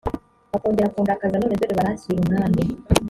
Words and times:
bakongera 0.51 0.93
kundakaza 0.93 1.39
none 1.41 1.55
dore 1.59 1.73
baranshyira 1.79 2.19
umwami 2.21 2.63